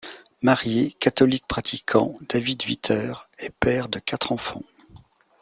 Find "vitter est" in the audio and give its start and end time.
2.63-3.51